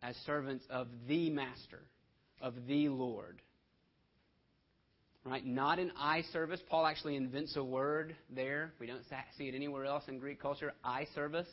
[0.00, 1.80] as servants of the master,
[2.40, 3.40] of the Lord.
[5.24, 5.44] Right?
[5.46, 6.60] Not an eye service.
[6.68, 8.72] Paul actually invents a word there.
[8.80, 9.04] We don't
[9.38, 10.72] see it anywhere else in Greek culture.
[10.82, 11.46] Eye service.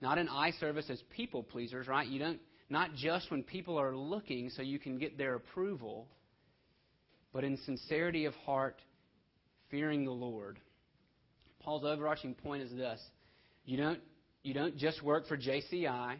[0.00, 2.06] Not an eye service as people pleasers, right?
[2.06, 6.06] You don't not just when people are looking so you can get their approval,
[7.32, 8.80] but in sincerity of heart,
[9.70, 10.58] fearing the Lord.
[11.60, 13.00] Paul's overarching point is this.
[13.64, 14.00] You don't
[14.42, 16.16] you don't just work for JCI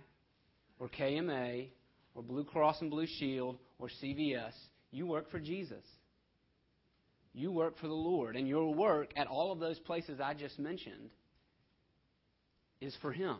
[0.78, 1.68] or KMA
[2.14, 4.52] or Blue Cross and Blue Shield or CVS.
[4.90, 5.84] You work for Jesus.
[7.32, 8.36] You work for the Lord.
[8.36, 11.10] And your work at all of those places I just mentioned
[12.80, 13.38] is for Him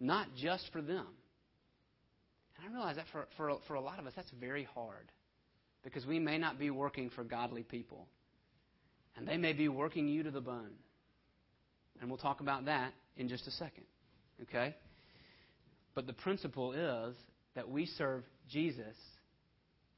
[0.00, 1.06] not just for them.
[2.56, 5.10] And I realize that for, for, for a lot of us, that's very hard
[5.84, 8.06] because we may not be working for godly people,
[9.16, 10.72] and they may be working you to the bone.
[12.00, 13.84] And we'll talk about that in just a second.
[14.42, 14.74] Okay?
[15.94, 17.16] But the principle is
[17.54, 18.96] that we serve Jesus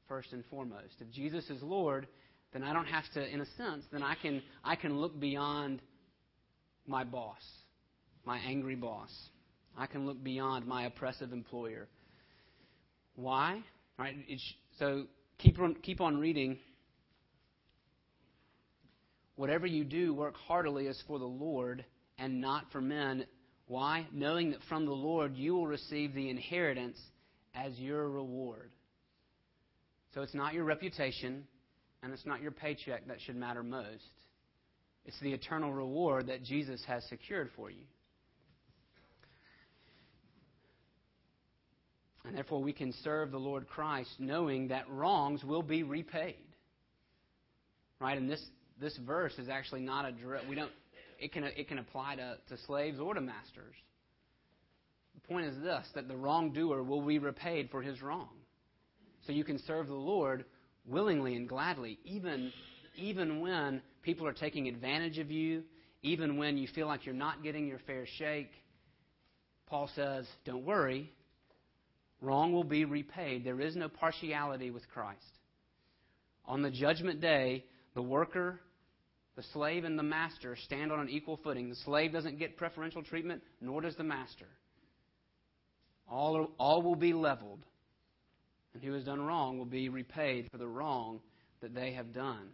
[0.07, 0.95] first and foremost.
[0.99, 2.07] If Jesus is Lord,
[2.53, 5.81] then I don't have to, in a sense, then I can, I can look beyond
[6.85, 7.41] my boss,
[8.25, 9.09] my angry boss.
[9.77, 11.87] I can look beyond my oppressive employer.
[13.15, 13.61] Why?
[13.97, 14.15] Right.
[14.79, 15.05] so
[15.37, 16.57] keep on, keep on reading.
[19.35, 21.85] Whatever you do, work heartily as for the Lord
[22.17, 23.25] and not for men.
[23.67, 24.07] Why?
[24.11, 26.99] Knowing that from the Lord you will receive the inheritance
[27.55, 28.71] as your reward.
[30.13, 31.45] So it's not your reputation
[32.03, 34.03] and it's not your paycheck that should matter most.
[35.05, 37.83] It's the eternal reward that Jesus has secured for you.
[42.25, 46.35] And therefore, we can serve the Lord Christ knowing that wrongs will be repaid.
[47.99, 48.17] Right?
[48.17, 48.43] And this,
[48.79, 50.71] this verse is actually not a direct, we don't,
[51.19, 53.75] it can, it can apply to, to slaves or to masters.
[55.15, 58.29] The point is this that the wrongdoer will be repaid for his wrong.
[59.25, 60.45] So you can serve the Lord
[60.85, 62.51] willingly and gladly, even,
[62.95, 65.63] even when people are taking advantage of you,
[66.03, 68.51] even when you feel like you're not getting your fair shake.
[69.67, 71.11] Paul says, Don't worry,
[72.21, 73.43] Wrong will be repaid.
[73.43, 75.19] There is no partiality with Christ.
[76.45, 77.65] On the judgment day,
[77.95, 78.59] the worker,
[79.35, 81.69] the slave and the master stand on an equal footing.
[81.69, 84.45] The slave doesn't get preferential treatment, nor does the master.
[86.07, 87.65] All, all will be leveled,
[88.73, 91.19] and who has done wrong will be repaid for the wrong
[91.61, 92.49] that they have done.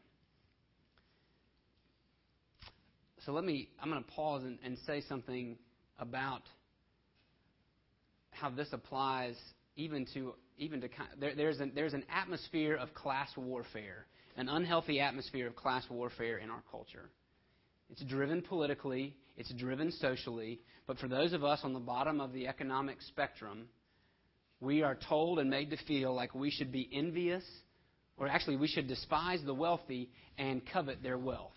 [3.25, 5.57] So let me, I'm going to pause and, and say something
[5.99, 6.43] about
[8.31, 9.35] how this applies
[9.75, 10.87] even to even to
[11.19, 14.05] there, there's an there's an atmosphere of class warfare,
[14.37, 17.09] an unhealthy atmosphere of class warfare in our culture.
[17.89, 22.33] It's driven politically, it's driven socially, but for those of us on the bottom of
[22.33, 23.67] the economic spectrum,
[24.59, 27.43] we are told and made to feel like we should be envious,
[28.17, 31.51] or actually we should despise the wealthy and covet their wealth.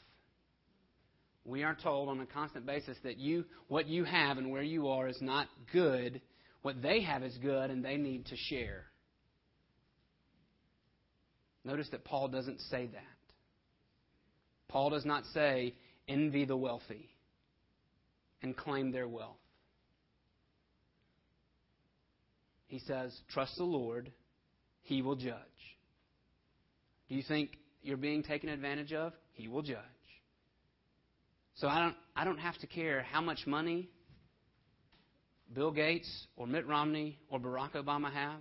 [1.45, 4.89] We are told on a constant basis that you what you have and where you
[4.89, 6.21] are is not good.
[6.63, 8.85] What they have is good and they need to share.
[11.65, 13.03] Notice that Paul doesn't say that.
[14.69, 15.75] Paul does not say,
[16.07, 17.09] envy the wealthy
[18.43, 19.40] and claim their wealth.
[22.71, 24.13] He says, trust the Lord,
[24.83, 25.35] He will judge.
[27.09, 27.51] Do you think
[27.83, 29.13] you're being taken advantage of?
[29.33, 29.77] He will judge.
[31.57, 33.89] So I don't, I don't have to care how much money
[35.53, 38.41] Bill Gates or Mitt Romney or Barack Obama have.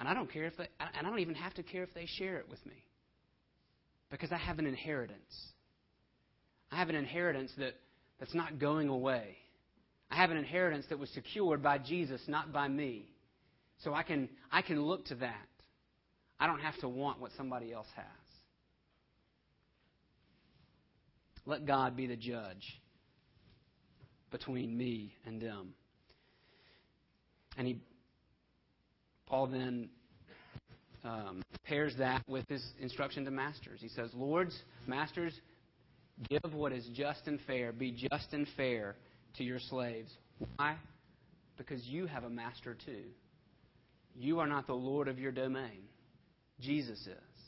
[0.00, 2.06] And I don't care if they, and I don't even have to care if they
[2.06, 2.86] share it with me.
[4.10, 5.52] Because I have an inheritance.
[6.72, 7.74] I have an inheritance that,
[8.18, 9.36] that's not going away.
[10.10, 13.10] I have an inheritance that was secured by Jesus, not by me.
[13.84, 15.46] So I can, I can look to that.
[16.40, 18.04] I don't have to want what somebody else has.
[21.46, 22.80] Let God be the judge
[24.30, 25.74] between me and them.
[27.56, 27.80] And he
[29.26, 29.90] Paul then
[31.04, 33.80] um, pairs that with his instruction to masters.
[33.80, 35.38] He says, Lords, masters,
[36.28, 37.72] give what is just and fair.
[37.72, 38.96] Be just and fair
[39.36, 40.10] to your slaves.
[40.56, 40.76] Why?
[41.58, 43.04] Because you have a master too.
[44.18, 45.84] You are not the Lord of your domain.
[46.60, 47.38] Jesus is.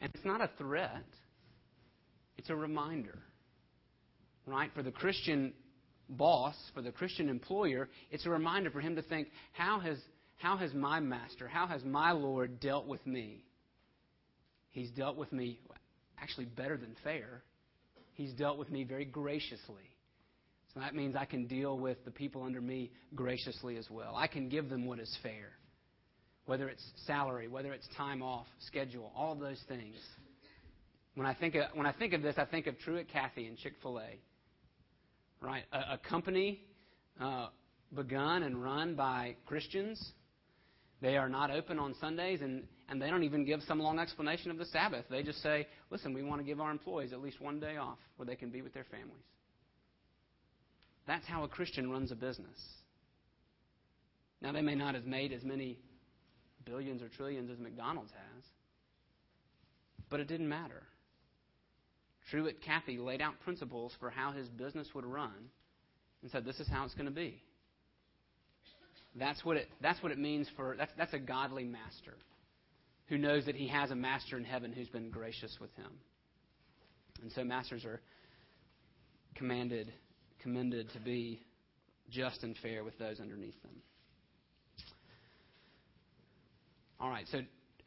[0.00, 1.04] And it's not a threat,
[2.38, 3.18] it's a reminder.
[4.46, 4.70] Right?
[4.74, 5.52] For the Christian
[6.08, 9.98] boss, for the Christian employer, it's a reminder for him to think, how has
[10.36, 13.44] how has my master, how has my Lord dealt with me?
[14.70, 15.60] He's dealt with me
[16.20, 17.42] actually better than fair.
[18.14, 19.91] He's dealt with me very graciously.
[20.74, 24.14] So that means I can deal with the people under me graciously as well.
[24.16, 25.50] I can give them what is fair,
[26.46, 29.96] whether it's salary, whether it's time off, schedule, all those things.
[31.14, 33.58] When I think of, when I think of this, I think of Truett Cathy and
[33.58, 34.18] Chick Fil A.
[35.44, 36.60] Right, a, a company
[37.20, 37.48] uh,
[37.94, 40.00] begun and run by Christians
[41.02, 44.52] they are not open on Sundays, and, and they don't even give some long explanation
[44.52, 45.04] of the Sabbath.
[45.10, 47.98] They just say, listen, we want to give our employees at least one day off
[48.16, 49.24] where they can be with their families.
[51.06, 52.58] That's how a Christian runs a business.
[54.40, 55.78] Now, they may not have made as many
[56.64, 58.44] billions or trillions as McDonald's has,
[60.10, 60.82] but it didn't matter.
[62.30, 65.50] Truett Cathy laid out principles for how his business would run
[66.22, 67.42] and said, This is how it's going to be.
[69.14, 72.14] That's what it, that's what it means for, that's, that's a godly master
[73.08, 75.90] who knows that he has a master in heaven who's been gracious with him.
[77.20, 78.00] And so masters are
[79.34, 79.92] commanded,
[80.42, 81.40] commended to be
[82.10, 83.76] just and fair with those underneath them.
[87.00, 87.40] All right, so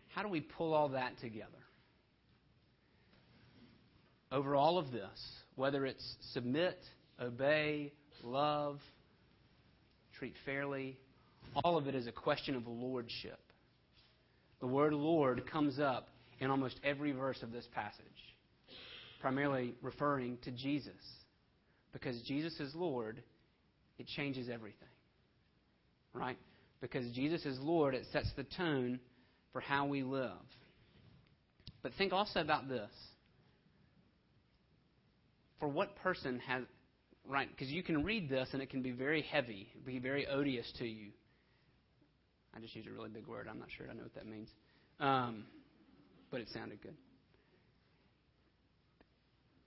[0.10, 1.52] how do we pull all that together?
[4.32, 5.20] Over all of this,
[5.56, 6.78] whether it's submit,
[7.22, 8.80] obey, love,
[10.18, 10.98] treat fairly,
[11.64, 13.40] all of it is a question of lordship.
[14.60, 18.06] The word Lord comes up in almost every verse of this passage,
[19.22, 20.94] primarily referring to Jesus.
[21.96, 23.24] Because Jesus is Lord,
[23.98, 24.90] it changes everything.
[26.14, 26.38] Right?
[26.82, 29.00] Because Jesus is Lord, it sets the tone
[29.54, 30.32] for how we live.
[31.82, 32.92] But think also about this.
[35.62, 36.64] For what person has,
[37.26, 37.48] right?
[37.50, 40.86] Because you can read this and it can be very heavy, be very odious to
[40.86, 41.12] you.
[42.54, 43.48] I just used a really big word.
[43.50, 44.50] I'm not sure I know what that means.
[45.00, 45.46] Um,
[46.30, 46.96] but it sounded good.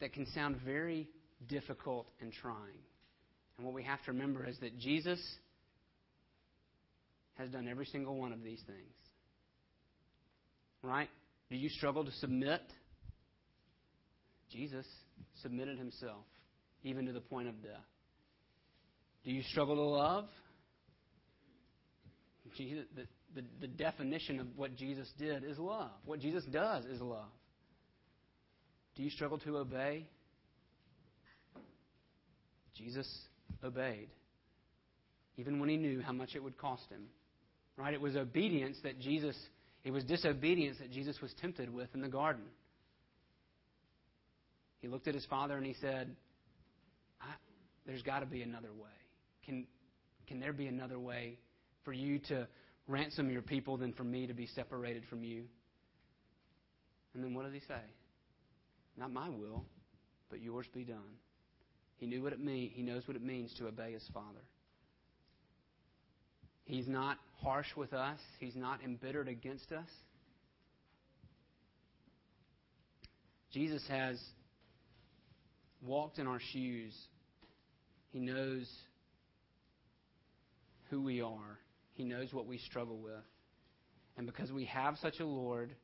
[0.01, 1.09] That can sound very
[1.47, 2.83] difficult and trying.
[3.57, 5.21] And what we have to remember is that Jesus
[7.37, 8.95] has done every single one of these things.
[10.83, 11.09] Right?
[11.51, 12.63] Do you struggle to submit?
[14.51, 14.87] Jesus
[15.43, 16.25] submitted himself,
[16.83, 17.85] even to the point of death.
[19.25, 20.25] Do you struggle to love?
[22.57, 25.91] Jesus, the, the, the definition of what Jesus did is love.
[26.05, 27.29] What Jesus does is love.
[28.97, 30.07] Do you struggle to obey?
[32.79, 33.09] Jesus
[33.65, 34.09] obeyed,
[35.37, 37.03] even when he knew how much it would cost him.
[37.77, 37.93] Right?
[37.93, 39.37] It was obedience that Jesus,
[39.85, 42.45] it was disobedience that Jesus was tempted with in the garden.
[44.81, 46.15] He looked at his father and he said,
[47.87, 48.91] There's got to be another way.
[49.45, 49.67] Can,
[50.27, 51.39] can there be another way
[51.85, 52.47] for you to
[52.87, 55.45] ransom your people than for me to be separated from you?
[57.15, 57.81] And then what does he say?
[58.97, 59.65] Not my will,
[60.31, 61.17] but yours be done.
[61.99, 62.71] He knew what it mean.
[62.73, 64.41] He knows what it means to obey his father.
[66.65, 68.19] He's not harsh with us.
[68.39, 69.89] He's not embittered against us.
[73.53, 74.21] Jesus has
[75.83, 76.95] walked in our shoes.
[78.11, 78.69] He knows
[80.91, 81.59] who we are.
[81.95, 83.15] He knows what we struggle with.
[84.17, 85.75] And because we have such a Lord,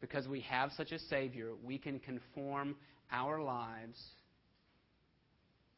[0.00, 2.76] because we have such a Savior, we can conform
[3.12, 3.98] our lives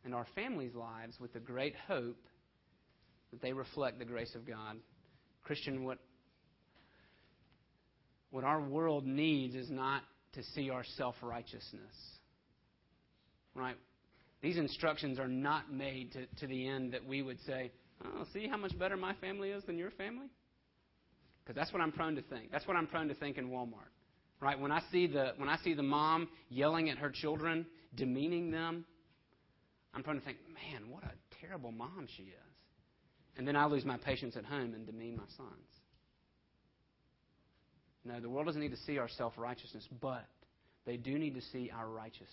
[0.04, 2.18] and our families' lives with the great hope
[3.30, 4.76] that they reflect the grace of God.
[5.42, 5.98] Christian, what,
[8.30, 10.02] what our world needs is not
[10.34, 11.94] to see our self righteousness.
[13.54, 13.76] Right?
[14.42, 17.72] These instructions are not made to, to the end that we would say,
[18.04, 20.28] oh, see how much better my family is than your family?
[21.44, 22.50] Because that's what I'm prone to think.
[22.50, 23.90] That's what I'm prone to think in Walmart.
[24.40, 24.58] Right?
[24.58, 28.86] When I see the when I see the mom yelling at her children, demeaning them,
[29.94, 32.50] I'm prone to think, man, what a terrible mom she is.
[33.36, 35.50] And then I lose my patience at home and demean my sons.
[38.04, 40.26] No, the world doesn't need to see our self righteousness, but
[40.86, 42.28] they do need to see our righteousness.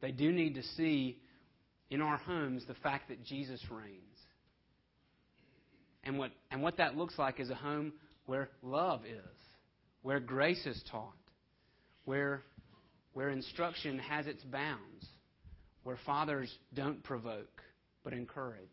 [0.00, 1.18] They do need to see
[1.90, 4.00] in our homes the fact that Jesus reigns.
[6.04, 7.92] And what, and what that looks like is a home
[8.26, 9.38] where love is,
[10.02, 11.12] where grace is taught,
[12.04, 12.42] where,
[13.12, 15.06] where instruction has its bounds,
[15.84, 17.62] where fathers don't provoke,
[18.04, 18.68] but encourage.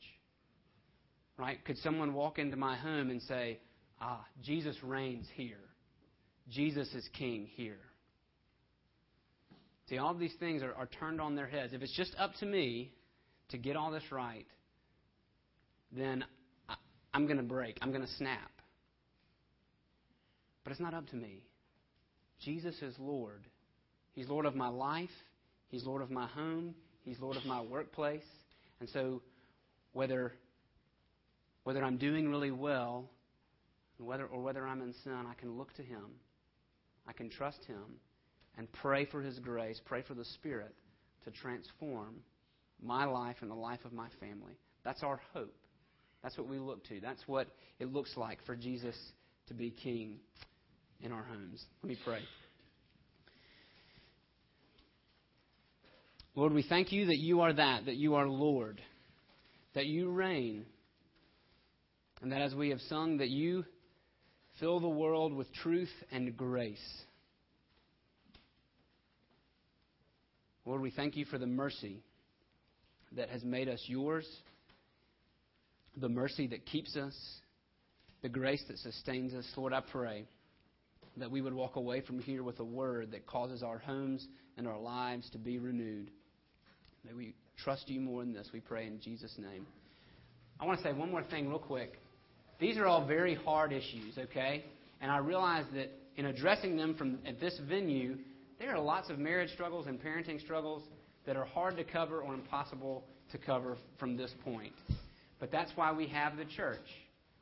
[1.38, 1.64] Right?
[1.66, 3.60] Could someone walk into my home and say,
[4.00, 5.64] Ah, Jesus reigns here.
[6.50, 7.80] Jesus is king here.
[9.90, 11.74] See, all these things are, are turned on their heads.
[11.74, 12.92] If it's just up to me
[13.50, 14.46] to get all this right,
[15.92, 16.26] then
[16.68, 16.76] I,
[17.14, 17.78] I'm going to break.
[17.82, 18.52] I'm going to snap.
[20.64, 21.44] But it's not up to me.
[22.42, 23.48] Jesus is Lord.
[24.14, 25.10] He's Lord of my life.
[25.70, 26.76] He's Lord of my home.
[27.08, 28.26] He's Lord of my workplace.
[28.82, 29.22] And so,
[29.94, 30.34] whether,
[31.64, 33.10] whether I'm doing really well
[33.98, 36.06] whether, or whether I'm in sin, I can look to Him.
[37.08, 37.84] I can trust Him
[38.58, 40.76] and pray for His grace, pray for the Spirit
[41.24, 42.16] to transform
[42.82, 44.58] my life and the life of my family.
[44.84, 45.56] That's our hope.
[46.24, 47.00] That's what we look to.
[47.00, 47.48] That's what
[47.80, 48.96] it looks like for Jesus
[49.48, 50.20] to be King
[51.02, 51.64] in our homes.
[51.82, 52.20] Let me pray.
[56.38, 58.80] Lord, we thank you that you are that, that you are Lord,
[59.74, 60.68] that you reign,
[62.22, 63.66] and that as we have sung, that you
[64.60, 66.78] fill the world with truth and grace.
[70.64, 72.04] Lord, we thank you for the mercy
[73.14, 74.28] that has made us yours,
[76.00, 77.16] the mercy that keeps us,
[78.22, 79.52] the grace that sustains us.
[79.58, 80.28] Lord, I pray
[81.16, 84.68] that we would walk away from here with a word that causes our homes and
[84.68, 86.12] our lives to be renewed.
[87.08, 87.34] May we
[87.64, 89.66] trust you more in this, we pray in Jesus' name.
[90.60, 91.94] I want to say one more thing, real quick.
[92.60, 94.66] These are all very hard issues, okay?
[95.00, 98.18] And I realize that in addressing them from at this venue,
[98.60, 100.84] there are lots of marriage struggles and parenting struggles
[101.26, 104.74] that are hard to cover or impossible to cover from this point.
[105.40, 106.88] But that's why we have the church.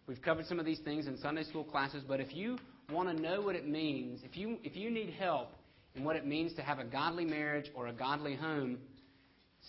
[0.06, 2.60] We've covered some of these things in Sunday school classes, but if you
[2.92, 5.54] want to know what it means, if you, if you need help
[5.96, 8.78] in what it means to have a godly marriage or a godly home,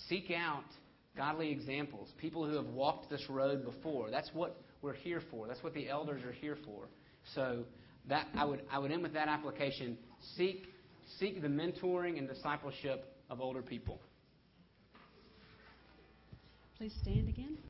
[0.09, 0.65] Seek out
[1.17, 4.11] godly examples, people who have walked this road before.
[4.11, 5.47] That's what we're here for.
[5.47, 6.89] That's what the elders are here for.
[7.35, 7.65] So
[8.09, 9.99] that I would I would end with that application.
[10.37, 10.69] Seek
[11.19, 14.01] seek the mentoring and discipleship of older people.
[16.79, 17.57] Please stand again.